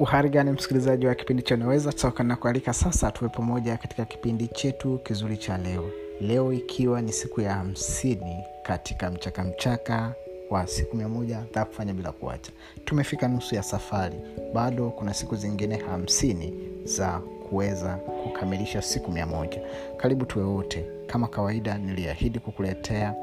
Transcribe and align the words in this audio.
uhari 0.00 0.28
gani 0.30 0.50
msikilizaji 0.52 1.06
wa 1.06 1.14
kipindi 1.14 1.42
cha 1.42 1.54
unaweza 1.54 1.92
toka 1.92 2.24
na 2.24 2.36
kualika 2.36 2.72
sasa 2.72 3.10
tuwe 3.10 3.30
pamoja 3.30 3.76
katika 3.76 4.04
kipindi 4.04 4.48
chetu 4.48 4.98
kizuri 4.98 5.36
cha 5.36 5.58
leo. 5.58 5.90
Leo 6.20 6.52
ikiwa 6.52 7.02
ni 7.02 7.12
siku 7.12 7.40
ya 7.40 7.54
hamsini 7.54 8.44
katika 8.62 9.10
mchaka 9.10 9.44
mchaka 9.44 10.12
wa 10.50 10.66
siku 10.66 10.96
mia 10.96 11.08
moja 11.08 11.44
za 11.54 11.64
kufanya 11.64 11.94
bila 11.94 12.12
kuacha. 12.12 12.52
Tumefika 12.84 13.28
nusu 13.28 13.54
ya 13.54 13.62
safari. 13.62 14.16
Bado 14.54 14.90
kuna 14.90 15.14
siku 15.14 15.36
zingine 15.36 15.76
hamsini 15.76 16.54
za 16.84 17.18
kuweza 17.48 17.94
kukamilisha 17.96 18.82
siku 18.82 19.10
mia 19.12 19.26
moja. 19.26 19.60
Karibu 19.96 20.24
tuwe 20.26 20.44
wote. 20.44 20.86
Kama 21.06 21.28
kawaida 21.28 21.78
niliahidi 21.78 22.38
kukuletea 22.38 23.14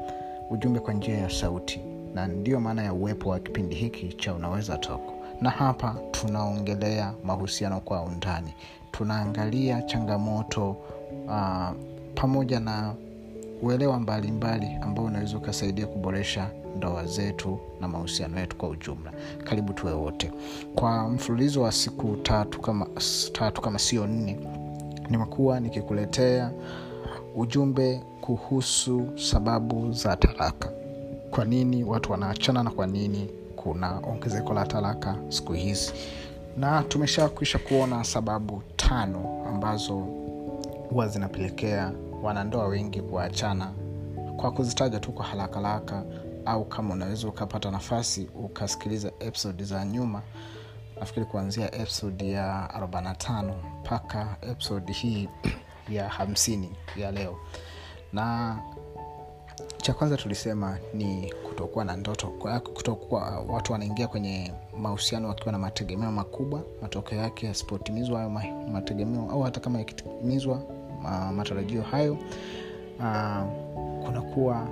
ujumbe 0.50 0.80
kwa 0.80 0.94
njia 0.94 1.18
ya 1.18 1.30
sauti. 1.30 1.80
Na 2.14 2.26
ndiyo 2.26 2.60
maana 2.60 2.82
ya 2.82 2.92
uwepo 2.92 3.28
wa 3.30 3.38
kipindi 3.40 3.74
hiki 3.74 4.08
cha 4.08 4.34
unaweza 4.34 4.78
toko 4.78 5.17
na 5.40 5.50
hapa 5.50 5.96
tunaongelea 6.10 7.12
mahusiano 7.24 7.80
kwa 7.80 8.02
undani. 8.02 8.54
Tunaangalia 8.92 9.82
changamoto 9.82 10.76
uh, 11.26 11.68
pamoja 12.14 12.60
na 12.60 12.94
uelewa 13.62 14.00
mbalimbali 14.00 14.66
ambao 14.80 15.04
unaweza 15.04 15.36
ukasaidia 15.36 15.86
kuboresha 15.86 16.50
ndoa 16.76 17.04
zetu 17.06 17.58
na 17.80 17.88
mahusiano 17.88 18.40
yetu 18.40 18.56
kwa 18.56 18.68
ujumla. 18.68 19.12
Karibu 19.44 19.72
tuwe 19.72 19.92
wote. 19.92 20.32
Kwa 20.74 21.08
mfululizo 21.08 21.62
wa 21.62 21.72
siku 21.72 22.16
tatu 22.16 22.60
kama, 22.60 22.86
tatu 23.32 23.60
kama 23.62 23.78
sio 23.78 24.06
nne 24.06 24.38
nimekuwa 25.10 25.60
nikikuletea 25.60 26.50
ujumbe 27.36 28.02
kuhusu 28.20 29.06
sababu 29.16 29.92
za 29.92 30.16
talaka. 30.16 30.70
Kwa 31.30 31.44
nini 31.44 31.84
watu 31.84 32.12
wanaachana 32.12 32.62
na 32.62 32.70
kwa 32.70 32.86
nini 32.86 33.28
kuna 33.62 33.98
ongezeko 34.02 34.54
la 34.54 34.66
talaka 34.66 35.16
siku 35.28 35.52
hizi. 35.52 35.92
Na 36.56 36.82
tumeshakwisha 36.82 37.58
kuona 37.58 38.04
sababu 38.04 38.62
tano 38.76 39.44
ambazo 39.48 39.94
huwa 40.90 41.08
zinapelekea 41.08 41.92
wanandoa 42.22 42.66
wengi 42.66 43.02
kuachana. 43.02 43.72
Kwa 44.36 44.50
kuzitaja 44.52 45.00
tu 45.00 45.12
kwa 45.12 45.24
haraka 45.24 45.60
haraka 45.60 46.02
au 46.44 46.64
kama 46.64 46.94
unaweza 46.94 47.28
ukapata 47.28 47.70
nafasi 47.70 48.28
ukasikiliza 48.34 49.12
episodi 49.20 49.64
za 49.64 49.84
nyuma 49.84 50.22
nafikiri 51.00 51.26
kuanzia 51.26 51.74
episodi 51.74 52.32
ya 52.32 52.70
45 52.80 53.52
mpaka 53.80 54.36
episodi 54.50 54.92
hii 54.92 55.28
ya 55.88 56.08
50 56.08 56.68
ya 56.96 57.12
leo. 57.12 57.38
Na 58.12 58.56
cha 59.88 59.94
kwanza 59.94 60.16
tulisema 60.16 60.78
ni 60.94 61.32
kutokuwa 61.48 61.84
na 61.84 61.96
ndoto 61.96 62.26
kutokuwa 62.74 63.44
watu 63.48 63.72
wanaingia 63.72 64.08
kwenye 64.08 64.52
mahusiano 64.78 65.28
wakiwa 65.28 65.52
na 65.52 65.58
mategemeo 65.58 66.12
makubwa 66.12 66.62
matokeo 66.82 67.18
yake 67.18 67.46
yasipotimizwa 67.46 68.18
hayo 68.18 68.30
mategemeo 68.72 69.30
au 69.30 69.42
hata 69.42 69.60
kama 69.60 69.78
yakitimizwa 69.78 70.62
matarajio 71.36 71.82
hayo 71.82 72.12
uh, 72.98 73.42
kunakuwa 74.04 74.68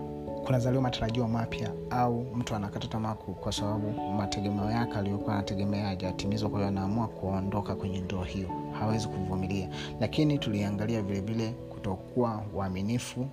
kunazaliwa 0.47 0.83
matarajio 0.83 1.28
mapya 1.28 1.73
au 1.91 2.27
mtu 2.34 2.55
anakata 2.55 2.89
tamaa 2.89 3.14
kwa 3.14 3.53
sababu 3.53 3.91
mategemeo 3.91 4.70
yake 4.70 4.92
aliyokuwa 4.92 5.34
anategemea 5.34 5.86
hajatimizwa 5.86 6.51
kwa 6.51 6.58
hiyo 6.58 6.69
anaamua 6.69 7.08
kuondoka 7.08 7.75
kwenye 7.75 8.01
ndoa 8.01 8.27
hiyo 8.27 8.48
hawezi 8.80 9.08
kuvumilia. 9.08 9.69
Lakini 10.01 10.39
tuliangalia 10.39 11.03
vilevile 11.03 11.55
kutokuwa 11.87 12.42
uaminifu 12.55 13.27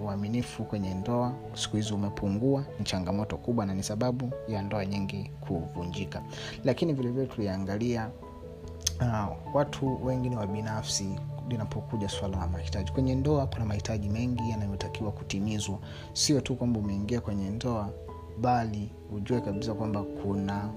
uaminifu 0.00 0.64
kwenye 0.64 0.94
ndoa 0.94 1.32
siku 1.54 1.76
hizi 1.76 1.92
umepungua 1.94 2.64
ni 2.78 2.84
changamoto 2.84 3.36
kubwa 3.36 3.66
na 3.66 3.74
ni 3.74 3.82
sababu 3.82 4.30
ya 4.48 4.62
ndoa 4.62 4.86
nyingi 4.86 5.30
kuvunjika. 5.40 6.22
Lakini 6.64 6.92
vilevile 6.92 7.26
tuliangalia 7.26 8.10
uh, 9.00 9.54
watu 9.56 10.06
wengi 10.06 10.28
ni 10.28 10.36
wabinafsi 10.36 11.08
linapokuja 11.48 12.08
swala 12.08 12.38
la 12.38 12.46
mahitaji. 12.46 12.92
Kwenye 12.92 13.14
ndoa 13.14 13.46
kuna 13.46 13.64
mahitaji 13.64 14.08
mengi 14.08 14.50
yanayotakiwa 14.50 15.12
kutimizwa. 15.12 15.78
Sio 16.12 16.40
tu 16.40 16.54
kwamba 16.56 16.80
umeingia 16.80 17.20
kwenye 17.20 17.50
ndoa 17.50 17.90
bali 18.40 18.90
ujue 19.16 19.40
kabisa 19.40 19.74
kwamba 19.74 20.02
kuna 20.02 20.68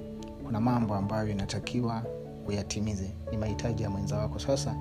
kuna 0.45 0.59
mambo 0.61 0.95
ambayo 0.95 1.29
inatakiwa 1.29 2.03
uyatimize. 2.47 3.11
Ni 3.31 3.37
mahitaji 3.37 3.83
ya 3.83 3.89
mwenza 3.89 4.17
wako. 4.17 4.39
Sasa 4.39 4.75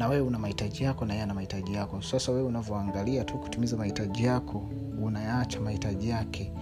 na 0.00 0.08
wewe 0.08 0.22
una 0.22 0.38
mahitaji 0.38 0.84
yako 0.84 1.04
na 1.04 1.12
yeye 1.12 1.22
ana 1.24 1.34
mahitaji 1.34 1.74
yako. 1.74 2.02
Sasa 2.02 2.32
wewe 2.32 2.44
unavyoangalia 2.44 3.24
tu 3.24 3.38
kutimiza 3.38 3.76
mahitaji 3.76 4.24
yako 4.24 4.68
unayaacha 5.02 5.60
mahitaji 5.60 6.08
yake 6.08 6.52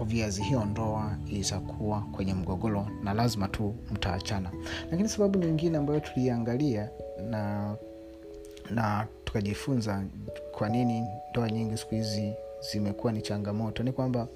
obvious 0.00 0.40
hiyo 0.40 0.64
ndoa 0.64 1.16
itakuwa 1.30 2.00
kwenye 2.00 2.34
mgogoro 2.34 2.86
na 3.02 3.14
lazima 3.14 3.48
tu 3.48 3.74
mtaachana. 3.92 4.50
Lakini 4.90 5.08
sababu 5.08 5.38
nyingine 5.38 5.78
ambayo 5.78 6.00
tuliangalia 6.00 6.90
na 7.30 7.74
na 8.70 9.06
tukajifunza 9.24 10.04
kwa 10.52 10.68
nini 10.68 11.04
ndoa 11.30 11.50
nyingi 11.50 11.76
siku 11.76 11.94
hizi 11.94 12.32
zimekuwa 12.72 13.12
ni 13.12 13.22
changamoto 13.22 13.82
ni 13.82 13.92
kwamba 13.92 14.28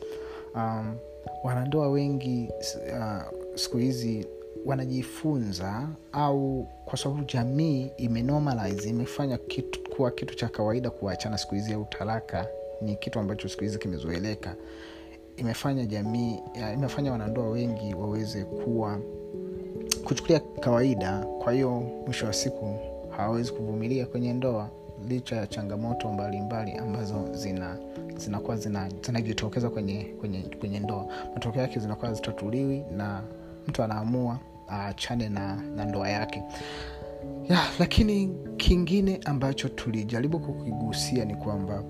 um, 0.54 0.96
wanandoa 1.44 1.88
wengi 1.88 2.48
uh, 2.98 3.22
siku 3.54 3.76
hizi 3.78 4.26
wanajifunza 4.66 5.88
au 6.12 6.66
kwa 6.84 6.98
sababu 6.98 7.24
jamii 7.24 7.90
imenormalize 7.96 8.88
imefanya 8.88 9.38
kitu 9.38 9.90
kuwa 9.90 10.10
kitu 10.10 10.34
cha 10.34 10.48
kawaida 10.48 10.90
kuachana 10.90 11.38
siku 11.38 11.54
hizi 11.54 11.72
au 11.72 11.84
talaka 11.84 12.46
ni 12.82 12.96
kitu 12.96 13.18
ambacho 13.20 13.48
siku 13.48 13.62
hizi 13.64 13.78
kimezoeleka. 13.78 14.54
Imefanya 15.36 15.86
jamii 15.86 16.38
imefanya 16.74 17.12
wanandoa 17.12 17.48
wengi 17.48 17.94
waweze 17.94 18.44
kuwa 18.44 19.00
kuchukulia 20.04 20.40
kawaida. 20.40 21.18
Kwa 21.18 21.52
hiyo 21.52 21.70
mwisho 22.04 22.26
wa 22.26 22.32
siku 22.32 22.76
hawawezi 23.16 23.52
kuvumilia 23.52 24.06
kwenye 24.06 24.32
ndoa 24.32 24.70
licha 25.08 25.36
ya 25.36 25.46
changamoto 25.46 26.08
mbalimbali 26.12 26.72
mbali 26.72 26.88
ambazo 26.88 27.34
zina 27.34 27.78
zinajitokeza 29.02 29.60
zina 29.68 29.70
kwenye, 29.74 30.04
kwenye, 30.04 30.38
kwenye 30.60 30.80
ndoa. 30.80 31.06
Matokeo 31.34 31.62
yake 31.62 31.80
zinakuwa 31.80 32.12
zitatuliwi 32.14 32.84
na 32.96 33.22
mtu 33.68 33.82
anaamua 33.82 34.38
aachane 34.70 35.28
na, 35.28 35.56
na 35.76 35.84
ndoa 35.84 36.08
yake. 36.08 36.42
Ya 37.48 37.58
lakini 37.78 38.36
kingine 38.56 39.20
ambacho 39.24 39.68
tulijaribu 39.68 40.38
kukigusia 40.40 41.24
ni 41.24 41.34
kwamba 41.34 41.82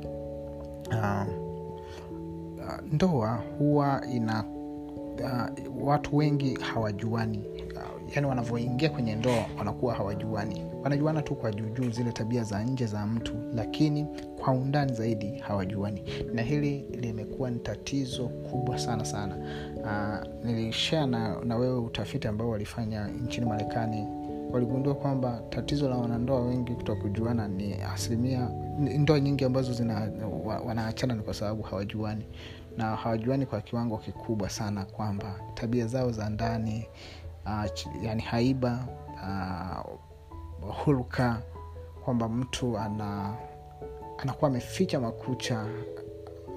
uh, 0.90 1.28
uh, 2.58 2.92
ndoa 2.92 3.42
huwa 3.58 4.02
ina 4.12 4.44
uh, 5.24 5.86
watu 5.86 6.16
wengi 6.16 6.54
hawajuani 6.60 7.44
yani 8.14 8.26
wanavyoingia 8.26 8.90
kwenye 8.90 9.14
ndoa 9.14 9.46
wanakuwa 9.58 9.94
hawajuani. 9.94 10.62
Wanajuana 10.82 11.22
tu 11.22 11.34
kwa 11.34 11.52
juujuu 11.52 11.90
zile 11.90 12.12
tabia 12.12 12.42
za 12.44 12.62
nje 12.64 12.86
za 12.86 13.06
mtu 13.06 13.34
lakini 13.54 14.06
kwa 14.40 14.52
undani 14.52 14.92
zaidi 14.92 15.38
hawajuani. 15.38 16.02
Na 16.34 16.42
hili 16.42 16.78
limekuwa 17.00 17.50
ni 17.50 17.58
tatizo 17.58 18.28
kubwa 18.28 18.78
sana 18.78 19.04
sana. 19.04 19.36
Uh, 19.80 21.06
na, 21.06 21.40
na 21.44 21.56
wewe 21.56 21.78
utafiti 21.78 22.28
ambao 22.28 22.50
walifanya 22.50 23.08
nchini 23.08 23.46
marekani. 23.46 24.06
Waligundua 24.50 24.94
kwamba 24.94 25.42
tatizo 25.48 25.88
la 25.88 25.96
wanandoa 25.96 26.40
wengi 26.40 26.72
kutoka 26.72 27.00
kujuana 27.02 27.48
ni 27.48 27.74
asilimia 27.74 28.48
ndoa 28.78 29.20
nyingi 29.20 29.44
ambazo 29.44 29.72
zina 29.72 30.10
wanaachana 30.66 31.14
ni 31.14 31.22
kwa 31.22 31.34
sababu 31.34 31.62
hawajuani. 31.62 32.24
Na 32.76 32.96
hawajuani 32.96 33.46
kwa 33.46 33.60
kiwango 33.60 33.98
kikubwa 33.98 34.50
sana 34.50 34.84
kwamba 34.84 35.40
tabia 35.54 35.86
zao 35.86 36.12
za 36.12 36.30
ndani 36.30 36.86
uh, 37.46 38.02
yani 38.02 38.22
haiba 38.22 38.86
uh, 39.14 39.94
hulka 40.84 41.42
kwamba 42.04 42.28
mtu 42.28 42.78
ana 42.78 43.34
anakuwa 44.18 44.50
ameficha 44.50 45.00
makucha 45.00 45.66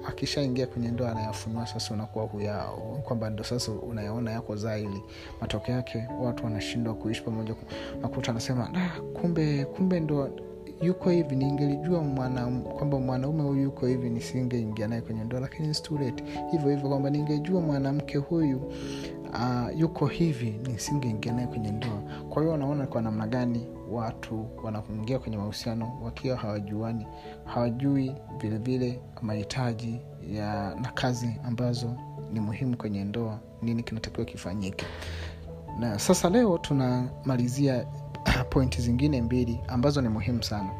akishaingia 0.08 0.66
kwenye 0.66 0.88
ndoa 0.88 1.10
anayafunua 1.10 1.66
sasa 1.66 1.94
unakuwa 1.94 2.24
huya 2.24 2.64
kwamba 3.02 3.30
ndo 3.30 3.44
sasa 3.44 3.72
unayaona 3.72 4.30
yako 4.30 4.56
zaili. 4.56 5.02
Matokeo 5.40 5.74
yake 5.74 6.08
watu 6.22 6.44
wanashindwa 6.44 6.94
kuishi 6.94 7.22
pamoja. 7.22 7.54
Nakuta 8.02 8.30
anasema 8.30 8.70
ah, 8.74 9.00
kumbe 9.00 9.64
kumbe 9.64 10.00
ndo 10.00 10.30
yuko 10.82 11.10
hivi 11.10 11.36
ningelijua 11.36 12.02
mwana, 12.02 12.46
kwamba 12.46 12.98
mwanaume 12.98 13.42
huyu 13.42 13.62
yuko 13.62 13.86
hivi 13.86 14.10
nisingeingia 14.10 14.88
naye 14.88 15.00
kwenye 15.02 15.24
ndoa 15.24 15.40
lakini 15.40 15.74
hivyo 16.50 16.70
hivyo 16.70 16.88
kwamba 16.88 17.10
ningejua 17.10 17.60
mwanamke 17.60 18.18
huyu 18.18 18.72
uh, 19.32 19.78
yuko 19.80 20.06
hivi 20.06 20.50
nisingeingia 20.50 21.32
naye 21.32 21.46
kwenye 21.46 21.70
ndoa. 21.70 22.02
Kwa 22.30 22.42
hiyo 22.42 22.52
wanaona 22.52 22.86
kwa 22.86 23.02
namna 23.02 23.26
gani 23.26 23.66
watu 23.90 24.46
wanaingia 24.64 25.18
kwenye 25.18 25.36
mahusiano 25.36 25.98
wakiwa 26.02 26.36
hawajuani 26.36 27.06
hawajui 27.44 28.14
vilevile 28.40 29.00
mahitaji 29.22 30.00
ya 30.32 30.74
na 30.82 30.90
kazi 30.94 31.36
ambazo 31.44 31.96
ni 32.32 32.40
muhimu 32.40 32.76
kwenye 32.76 33.04
ndoa 33.04 33.38
nini 33.62 33.82
kinatakiwa 33.82 34.26
kifanyike. 34.26 34.86
Na 35.78 35.98
sasa 35.98 36.30
leo 36.30 36.58
tunamalizia 36.58 37.86
pointi 38.50 38.82
zingine 38.82 39.22
mbili 39.22 39.60
ambazo 39.68 40.00
ni 40.00 40.08
muhimu 40.08 40.42
sana. 40.42 40.70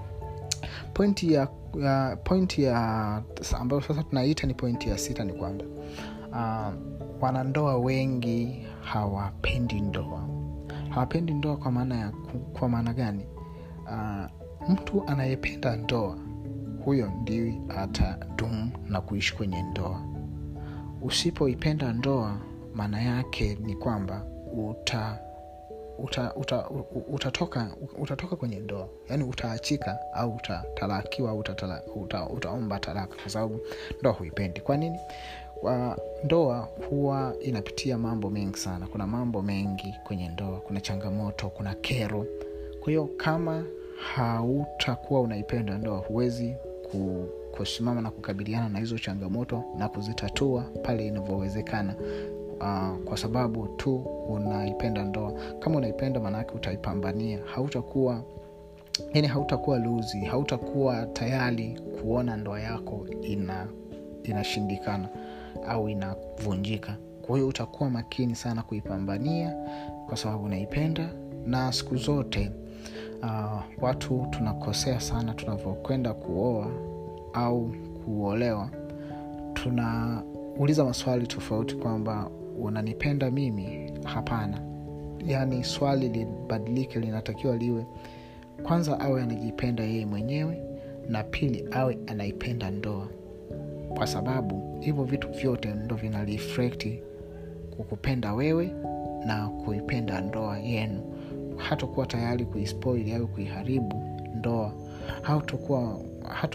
Pointi 0.95 1.33
ya 1.33 1.49
ya 1.79 2.17
pointi 2.25 2.63
ya 2.63 3.23
ambayo 3.61 3.83
sasa 3.83 4.03
tunaita 4.03 4.47
ni 4.47 4.55
pointi 4.55 4.89
ya 4.89 4.99
sita 4.99 5.25
ni 5.25 5.33
kwamba 5.33 5.65
uh, 6.33 6.73
wanandoa 7.21 7.77
wengi 7.79 8.67
hawapendi 8.83 9.81
ndoa. 9.81 10.29
Hawapendi 10.89 11.35
ndoa 11.35 11.57
kwa 11.57 11.73
maana 11.73 11.97
ya 11.99 12.13
kwa 12.59 12.69
maana 12.69 12.95
gani? 12.95 13.27
Uh, 13.87 14.27
mtu 14.71 15.05
anayependa 15.07 15.77
ndoa 15.77 16.19
huyo 16.85 17.13
ndiye 17.23 17.61
atadumu 17.69 18.71
na 18.89 19.01
kuishi 19.01 19.37
kwenye 19.37 19.63
ndoa. 19.63 20.01
Usipoipenda 21.03 21.93
ndoa 21.93 22.37
maana 22.75 23.03
yake 23.03 23.59
ni 23.63 23.75
kwamba 23.77 24.25
uta 24.69 25.19
uta, 26.05 26.35
uta, 26.35 26.71
utatoka 27.13 27.71
utatoka 27.99 28.37
kwenye 28.37 28.57
ndoa. 28.61 28.89
Yaani 29.09 29.25
utaachika 29.25 29.99
au 30.15 30.35
utatalakiwa 30.37 31.31
au 31.31 31.39
utatala, 31.39 31.83
uta, 31.97 32.29
utaomba 32.29 32.79
talaka 32.79 33.15
kwa 33.23 33.31
sababu 33.31 33.61
ndoa 34.01 34.13
huipendi. 34.13 34.61
Kwa 34.61 34.77
nini 34.77 34.99
kwa 35.61 35.99
ndoa 36.25 36.69
huwa 36.91 37.35
inapitia 37.41 37.99
mambo 37.99 38.31
mengi 38.31 38.59
sana. 38.59 38.87
Kuna 38.87 39.07
mambo 39.07 39.43
mengi 39.43 39.95
kwenye 40.05 40.29
ndoa. 40.29 40.61
Kuna 40.61 40.81
changamoto 40.81 41.49
kuna 41.49 41.75
kero. 41.75 42.27
Kwa 42.81 42.89
hiyo 42.89 43.09
kama 43.17 43.65
hautakuwa 44.15 45.21
unaipenda 45.21 45.79
ndoa 45.79 45.99
huwezi 45.99 46.55
ku, 46.91 47.29
kusimama 47.57 48.01
na 48.01 48.11
kukabiliana 48.11 48.69
na 48.69 48.79
hizo 48.79 48.99
changamoto 48.99 49.65
na 49.79 49.89
kuzitatua 49.89 50.63
pale 50.83 51.07
inavyowezekana. 51.07 51.95
Uh, 52.61 53.05
kwa 53.05 53.17
sababu 53.17 53.67
tu 53.69 53.97
unaipenda 54.29 55.05
ndoa. 55.05 55.33
Kama 55.59 55.77
unaipenda 55.77 56.21
maanaake 56.21 56.55
utaipambania. 56.55 57.39
Hautakuwa 57.55 58.23
yani 59.15 59.29
hautakuwa 59.29 59.79
luzi 59.79 60.21
hautakuwa 60.21 61.07
tayari 61.07 61.81
kuona 62.01 62.37
ndoa 62.37 62.61
yako 62.61 63.07
ina 63.23 63.67
inashindikana 64.25 65.09
au 65.69 65.89
inavunjika. 65.89 66.97
Kwa 67.23 67.37
hiyo 67.37 67.49
utakuwa 67.49 67.91
makini 67.91 68.35
sana 68.35 68.63
kuipambania 68.63 69.55
kwa 70.09 70.17
sababu 70.17 70.45
unaipenda. 70.45 71.11
Na 71.47 71.73
siku 71.73 71.97
zote 71.97 72.51
uh, 73.23 73.61
watu 73.85 74.27
tunakosea 74.31 75.01
sana 75.01 75.35
tunavyokwenda 75.35 76.15
kuoa 76.15 76.67
au 77.33 77.75
kuolewa. 78.05 78.71
Tunauliza 79.55 80.85
maswali 80.85 81.27
tofauti 81.27 81.75
kwamba 81.75 82.31
unanipenda 82.59 83.31
mimi? 83.31 83.93
Hapana. 84.05 84.61
Yaani 85.27 85.65
swali 85.65 86.09
libadilike 86.09 87.01
linatakiwa 87.01 87.57
liwe 87.57 87.87
kwanza 88.63 89.01
awe 89.01 89.23
anajipenda 89.23 89.83
yeye 89.85 90.07
mwenyewe 90.07 90.63
na 91.09 91.23
pili 91.25 91.69
awe 91.71 91.99
anaipenda 92.07 92.71
ndoa 92.71 93.09
kwa 93.97 94.07
sababu 94.07 94.79
hivyo 94.81 95.05
vitu 95.05 95.29
vyote 95.29 95.69
ndo 95.75 95.97
vina 95.97 96.27
kukupenda 97.77 98.35
wewe 98.35 98.73
na 99.27 99.49
kuipenda 99.49 100.21
ndoa 100.21 100.59
yenu. 100.59 101.03
Hatokuwa 101.57 102.07
tayari 102.07 102.45
kuispoili 102.45 103.15
au 103.15 103.29
kuiharibu 103.29 104.03
ndoa. 104.35 104.73
Hatakuwa 105.23 106.01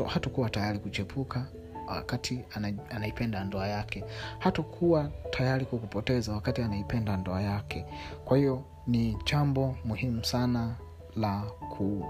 hatakuwa 0.08 0.50
tayari 0.50 0.80
kuchepuka 0.80 1.46
wakati 1.88 2.46
anaipenda 2.90 3.44
ndoa 3.44 3.68
yake. 3.68 4.04
Hatokuwa 4.40 5.12
tayari 5.30 5.66
kukupoteza 5.66 6.34
wakati 6.34 6.62
anaipenda 6.62 7.18
ndoa 7.18 7.42
yake. 7.42 7.86
Kwa 8.26 8.38
hiyo 8.38 8.64
ni 8.88 9.18
jambo 9.26 9.76
muhimu 9.86 10.24
sana 10.26 10.76
la 11.16 11.42
ku 11.78 12.06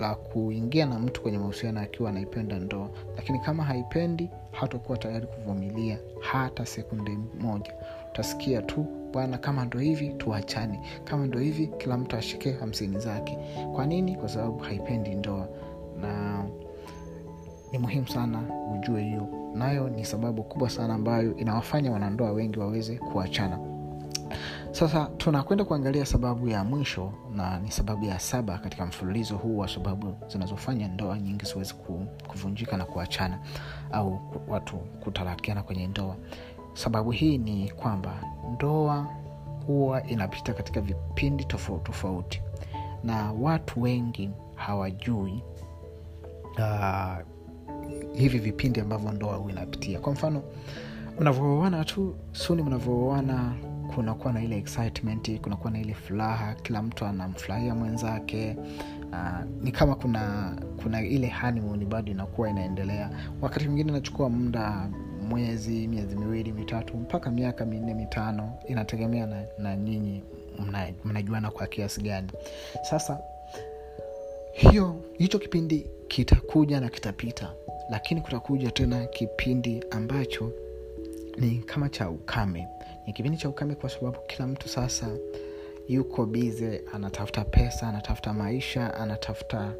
la 0.00 0.14
kuingia 0.14 0.86
na 0.86 0.98
mtu 0.98 1.22
kwenye 1.22 1.38
mahusiano 1.38 1.80
akiwa 1.80 2.10
anaipenda 2.10 2.58
ndoa. 2.58 2.90
Lakini 3.16 3.38
kama 3.38 3.64
haipendi 3.64 4.30
hatakuwa 4.52 4.98
tayari 4.98 5.26
kuvumilia 5.26 5.98
hata 6.20 6.66
sekunde 6.66 7.18
moja. 7.40 7.72
Utasikia 8.12 8.62
tu 8.62 8.86
bwana 9.12 9.38
kama 9.38 9.64
ndo 9.64 9.78
hivi 9.78 10.08
tuachane. 10.08 10.80
Kama 11.04 11.26
ndo 11.26 11.38
hivi 11.38 11.66
kila 11.66 11.96
mtu 11.98 12.16
ashike 12.16 12.52
hamsini 12.52 12.98
zake. 12.98 13.38
Kwa 13.74 13.86
nini? 13.86 14.16
Kwa 14.16 14.28
sababu 14.28 14.58
haipendi 14.58 15.14
ndoa. 15.14 15.48
Na 16.00 16.44
ni 17.72 17.78
muhimu 17.78 18.08
sana 18.08 18.42
ujue 18.74 19.02
hiyo. 19.02 19.26
Nayo 19.54 19.88
ni 19.88 20.04
sababu 20.04 20.42
kubwa 20.42 20.70
sana 20.70 20.94
ambayo 20.94 21.36
inawafanya 21.36 21.92
wanandoa 21.92 22.32
wengi 22.32 22.58
waweze 22.58 22.96
kuachana 22.96 23.58
sasa 24.72 25.06
tunakwenda 25.16 25.64
kuangalia 25.64 26.06
sababu 26.06 26.48
ya 26.48 26.64
mwisho 26.64 27.12
na 27.34 27.58
ni 27.58 27.70
sababu 27.70 28.04
ya 28.04 28.18
saba 28.20 28.58
katika 28.58 28.86
mfululizo 28.86 29.36
huu 29.36 29.58
wa 29.58 29.68
sababu 29.68 30.16
zinazofanya 30.28 30.88
ndoa 30.88 31.18
nyingi 31.18 31.44
ziwezi 31.44 31.74
kuvunjika 32.28 32.76
na 32.76 32.84
kuachana 32.84 33.38
au 33.92 34.20
watu 34.48 34.76
kutarakiana 34.76 35.62
kwenye 35.62 35.86
ndoa. 35.86 36.16
Sababu 36.74 37.10
hii 37.10 37.38
ni 37.38 37.70
kwamba 37.70 38.14
ndoa 38.54 39.06
huwa 39.66 40.06
inapita 40.06 40.54
katika 40.54 40.80
vipindi 40.80 41.44
tofauti 41.44 41.84
tofauti 41.84 42.42
na 43.04 43.32
watu 43.32 43.82
wengi 43.82 44.30
hawajui 44.54 45.42
uh, 46.58 47.16
hivi 48.14 48.38
vipindi 48.38 48.80
ambavyo 48.80 49.12
ndoa 49.12 49.36
huu 49.36 49.50
inapitia. 49.50 49.98
Kwa 49.98 50.12
mfano 50.12 50.42
mnavyooana 51.20 51.84
tu 51.84 52.16
suni 52.32 52.62
mnavyooana 52.62 53.54
kunakuwa 53.94 54.32
na 54.32 54.42
ile 54.42 54.58
excitement 54.58 55.40
kunakuwa 55.40 55.70
na 55.70 55.80
ile 55.80 55.94
furaha 55.94 56.54
kila 56.54 56.82
mtu 56.82 57.04
anamfurahia 57.04 57.74
mwenzake. 57.74 58.56
Uh, 59.12 59.44
ni 59.62 59.72
kama 59.72 59.94
kuna 59.94 60.56
kuna 60.82 61.02
ile 61.02 61.28
honeymoon 61.40 61.84
bado 61.84 62.10
inakuwa 62.12 62.50
inaendelea. 62.50 63.10
Wakati 63.40 63.64
mwingine 63.66 63.90
inachukua 63.90 64.28
muda 64.30 64.88
mwezi 65.28 65.88
miezi 65.88 66.16
miwili 66.16 66.52
mitatu 66.52 66.96
mpaka 66.96 67.30
miaka 67.30 67.64
minne 67.66 67.94
mitano 67.94 68.52
inategemea 68.68 69.26
na, 69.26 69.42
na 69.58 69.76
nyinyi 69.76 70.22
mnajuana 71.04 71.40
mna 71.40 71.50
kwa 71.50 71.66
kiasi 71.66 72.02
gani. 72.02 72.28
Sasa 72.82 73.18
hiyo 74.52 74.96
hicho 75.18 75.38
kipindi 75.38 75.86
kitakuja 76.08 76.80
na 76.80 76.88
kitapita 76.88 77.52
lakini 77.90 78.20
kutakuja 78.20 78.70
tena 78.70 79.06
kipindi 79.06 79.84
ambacho 79.90 80.52
ni 81.38 81.58
kama 81.58 81.88
cha 81.88 82.10
ukame. 82.10 82.68
Ni 83.06 83.12
kipindi 83.12 83.38
cha 83.38 83.48
ukame 83.48 83.74
kwa 83.74 83.90
sababu 83.90 84.18
kila 84.26 84.46
mtu 84.46 84.68
sasa 84.68 85.08
yuko 85.88 86.26
bize 86.26 86.82
anatafuta 86.94 87.44
pesa 87.44 87.88
anatafuta 87.88 88.32
maisha 88.32 88.94
anatafuta 88.94 89.72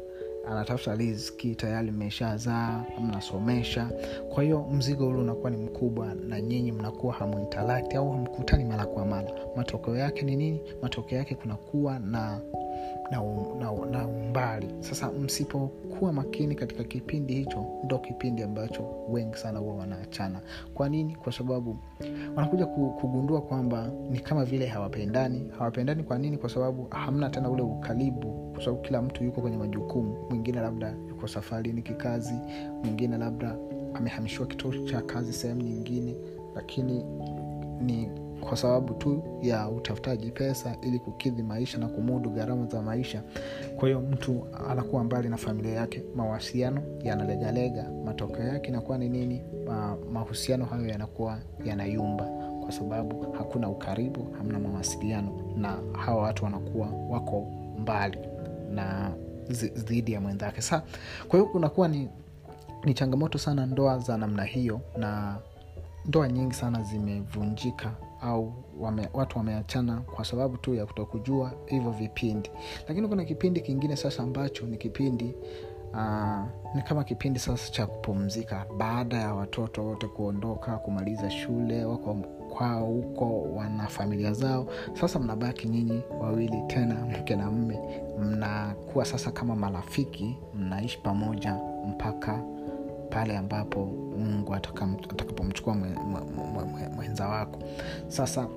anatafuta 0.47 0.95
riziki 0.95 1.55
tayari 1.55 1.91
mmeshazaa 1.91 2.83
mnasomesha. 3.01 3.89
Kwa 4.33 4.43
hiyo 4.43 4.63
mzigo 4.71 5.07
ule 5.07 5.17
unakuwa 5.19 5.49
ni 5.51 5.57
mkubwa 5.57 6.13
na 6.15 6.41
nyinyi 6.41 6.71
mnakuwa 6.71 7.13
hamuintalakti 7.13 7.95
au 7.97 8.11
hamkutani 8.11 8.65
mara 8.65 8.85
kwa 8.85 9.05
mara. 9.05 9.31
Matokeo 9.55 9.95
yake 9.95 10.21
ni 10.21 10.35
nini? 10.35 10.61
Matokeo 10.81 11.17
yake 11.17 11.35
kunakuwa 11.35 11.99
na 11.99 12.41
na, 13.11 13.21
na, 13.59 13.71
na 13.91 14.07
umbali. 14.07 14.67
Sasa 14.79 15.11
msipokuwa 15.11 16.13
makini 16.13 16.55
katika 16.55 16.83
kipindi 16.83 17.33
hicho 17.33 17.65
ndo 17.83 17.97
kipindi 17.99 18.43
ambacho 18.43 18.83
wengi 19.09 19.37
sana 19.37 19.59
huwa 19.59 19.75
wanaachana. 19.75 20.39
Kwa 20.73 20.89
nini? 20.89 21.15
Kwa 21.15 21.31
sababu 21.31 21.77
wanakuja 22.35 22.65
kugundua 22.65 23.41
kwamba 23.41 23.91
ni 24.09 24.19
kama 24.19 24.45
vile 24.45 24.65
hawapendani. 24.65 25.51
Hawapendani 25.57 26.03
kwa 26.03 26.17
nini? 26.17 26.37
Kwa 26.37 26.49
sababu 26.49 26.87
hamna 26.89 27.29
tena 27.29 27.49
ule 27.49 27.61
ukaribu 27.61 28.51
kwa 28.53 28.63
sababu 28.63 28.81
kila 28.81 29.01
mtu 29.01 29.23
yuko 29.23 29.41
kwenye 29.41 29.57
majukumu. 29.57 30.17
Mwingine 30.29 30.59
labda 30.61 30.95
yuko 31.09 31.27
safarini 31.27 31.81
kikazi 31.81 32.35
mwingine 32.83 33.17
labda 33.17 33.55
amehamishiwa 33.93 34.47
kituo 34.47 34.73
cha 34.85 35.01
kazi 35.01 35.33
sehemu 35.33 35.61
nyingine 35.61 36.15
lakini 36.55 37.03
ni 37.81 38.09
kwa 38.41 38.57
sababu 38.57 38.93
tu 38.93 39.23
ya 39.41 39.69
utafutaji 39.69 40.31
pesa 40.31 40.75
ili 40.81 40.99
kukidhi 40.99 41.43
maisha 41.43 41.77
na 41.77 41.87
kumudu 41.87 42.29
gharama 42.29 42.65
za 42.65 42.81
maisha. 42.81 43.23
Kwa 43.77 43.87
hiyo 43.87 44.01
mtu 44.01 44.47
anakuwa 44.69 45.03
mbali 45.03 45.29
na 45.29 45.37
familia 45.37 45.73
yake 45.73 46.03
mawasiliano 46.15 46.81
yanalegalega 47.03 47.89
matokeo 48.05 48.47
yake 48.47 48.67
inakuwa 48.69 48.97
ni 48.97 49.09
nini? 49.09 49.41
Ma, 49.67 49.97
mahusiano 50.11 50.65
hayo 50.65 50.87
yanakuwa 50.87 51.39
yanayumba 51.65 52.25
kwa 52.61 52.71
sababu 52.71 53.31
hakuna 53.37 53.69
ukaribu 53.69 54.27
hamna 54.37 54.59
mawasiliano 54.59 55.41
na 55.57 55.77
hawa 55.99 56.23
watu 56.23 56.43
wanakuwa 56.45 56.87
wako 57.09 57.47
mbali 57.79 58.17
na 58.71 59.11
dhidi 59.75 60.11
ya 60.13 60.21
mwenzake. 60.21 60.61
Sa 60.61 60.83
kwa 61.27 61.39
hiyo 61.39 61.51
kunakuwa 61.51 61.87
ni 61.87 62.09
ni 62.83 62.93
changamoto 62.93 63.37
sana 63.37 63.65
ndoa 63.65 63.97
za 63.99 64.17
namna 64.17 64.43
hiyo 64.43 64.81
na 64.97 65.37
ndoa 66.05 66.27
nyingi 66.27 66.53
sana 66.53 66.83
zimevunjika 66.83 67.91
au 68.21 68.53
wame, 68.79 69.09
watu 69.13 69.37
wameachana 69.37 69.97
kwa 70.01 70.25
sababu 70.25 70.57
tu 70.57 70.75
ya 70.75 70.85
kutokujua 70.85 71.53
hivyo 71.65 71.91
vipindi. 71.91 72.51
Lakini 72.87 73.07
kuna 73.07 73.25
kipindi 73.25 73.61
kingine 73.61 73.95
sasa 73.95 74.23
ambacho 74.23 74.65
ni 74.65 74.77
kipindi 74.77 75.33
uh, 75.93 76.41
ni 76.75 76.81
kama 76.81 77.03
kipindi 77.03 77.39
sasa 77.39 77.71
cha 77.71 77.87
kupumzika. 77.87 78.65
Baada 78.77 79.17
ya 79.17 79.33
watoto 79.33 79.85
wote 79.85 80.07
kuondoka 80.07 80.77
kumaliza 80.77 81.29
shule 81.31 81.85
wako 81.85 82.13
kwao 82.57 82.85
huko 82.85 83.41
wana 83.41 83.87
familia 83.87 84.33
zao. 84.33 84.67
Sasa 84.93 85.19
mnabaki 85.19 85.67
nyinyi 85.67 86.01
wawili 86.21 86.61
tena 86.67 86.95
mke 87.05 87.35
na 87.35 87.51
mme 87.51 87.79
mnakuwa 88.19 89.05
sasa 89.05 89.31
kama 89.31 89.55
marafiki 89.55 90.37
mnaishi 90.55 90.99
pamoja 91.03 91.57
mpaka 91.87 92.43
pale 93.11 93.37
ambapo 93.37 93.85
mungu 94.17 94.53
atakapomchukua 94.55 95.75
mwenza 96.95 97.27
wako 97.27 97.59
sasa 98.07 98.47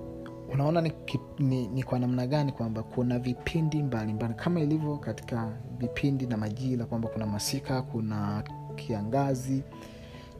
unaona 0.53 0.81
ni, 0.81 0.93
ni, 1.39 1.69
ni 1.69 1.83
kwa 1.83 1.99
namna 1.99 2.27
gani 2.27 2.53
kwamba 2.53 2.83
kuna 2.83 3.19
vipindi 3.19 3.83
mbalimbali 3.83 4.13
mbali. 4.13 4.35
kama 4.35 4.61
ilivyo 4.61 4.97
katika 4.97 5.53
vipindi 5.79 6.27
na 6.27 6.37
majira 6.37 6.85
kwamba 6.85 7.09
kuna 7.09 7.27
masika 7.27 7.83
kuna 7.83 8.43
kiangazi 8.77 9.63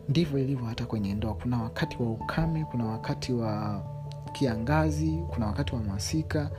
ndivyo 0.09 0.39
ilivyo 0.39 0.67
hata 0.67 0.87
kwenye 0.87 1.15
ndoa 1.15 1.35
kuna 1.35 1.63
wakati 1.63 2.03
wa 2.03 2.11
ukame 2.11 2.65
kuna 2.65 2.85
wakati 2.85 3.33
wa 3.33 3.83
kiangazi 4.33 5.19
kuna 5.35 5.47
wakati 5.47 5.75
wa 5.75 5.81
masika 5.83 6.51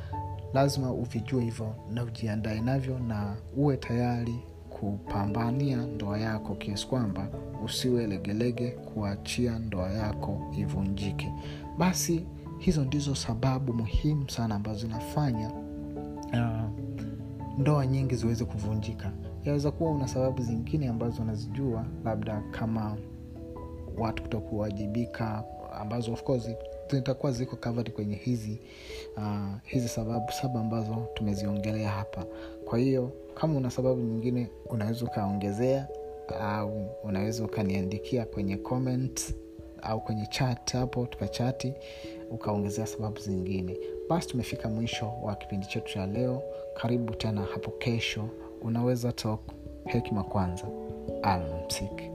lazima 0.53 0.91
uvijue 0.91 1.43
hivyo 1.43 1.75
na 1.93 2.03
ujiandae 2.03 2.61
navyo 2.61 2.99
na 2.99 3.35
uwe 3.57 3.77
tayari 3.77 4.39
kupambania 4.79 5.77
ndoa 5.77 6.19
yako 6.19 6.55
kiasi 6.55 6.87
kwamba 6.87 7.27
usiwe 7.65 8.07
legelege 8.07 8.71
kuachia 8.71 9.59
ndoa 9.59 9.91
yako 9.91 10.41
ivunjike. 10.57 11.31
Basi 11.77 12.25
hizo 12.57 12.83
ndizo 12.85 13.15
sababu 13.15 13.73
muhimu 13.73 14.29
sana 14.29 14.55
ambazo 14.55 14.79
zinafanya 14.79 15.51
uh, 16.33 16.69
ndoa 17.57 17.85
nyingi 17.85 18.15
ziweze 18.15 18.45
kuvunjika. 18.45 19.11
Yaweza 19.43 19.71
kuwa 19.71 19.91
una 19.91 20.07
sababu 20.07 20.41
zingine 20.41 20.87
ambazo 20.87 21.21
unazijua 21.21 21.85
labda 22.03 22.41
kama 22.51 22.97
watu 23.97 24.23
kutokuwajibika 24.23 25.43
ambazo 25.81 26.13
of 26.13 26.23
course 26.23 26.49
zitakuwa 26.91 27.31
ziko 27.31 27.55
covered 27.55 27.91
kwenye 27.91 28.15
hizi 28.15 28.59
uh, 29.17 29.55
hizi 29.63 29.87
sababu 29.89 30.31
saba 30.31 30.59
ambazo 30.59 31.07
tumeziongelea 31.13 31.89
hapa. 31.89 32.25
Kwa 32.65 32.79
hiyo 32.79 33.11
kama 33.33 33.57
una 33.57 33.69
sababu 33.71 34.01
nyingine 34.01 34.49
unaweza 34.69 35.05
ukaongezea 35.05 35.87
au 36.41 36.87
unaweza 37.03 37.43
ukaniandikia 37.43 38.25
kwenye 38.25 38.57
comment 38.57 39.35
au 39.81 40.01
kwenye 40.01 40.25
chat 40.25 40.71
hapo 40.73 41.05
tukachati 41.05 41.73
ukaongezea 42.31 42.85
sababu 42.87 43.19
zingine. 43.19 43.77
Basi 44.09 44.27
tumefika 44.27 44.69
mwisho 44.69 45.13
wa 45.23 45.35
kipindi 45.35 45.65
chetu 45.67 45.93
cha 45.93 46.05
leo. 46.05 46.43
Karibu 46.73 47.15
tena 47.15 47.41
hapo 47.41 47.71
kesho. 47.71 48.29
Unaweza 48.61 49.11
talk. 49.11 49.39
Hekima 49.85 50.23
kwanza. 50.23 50.63
Almsiki 51.23 52.14